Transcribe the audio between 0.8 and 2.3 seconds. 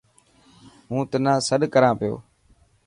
هون تنا سڏ ڪران پيو.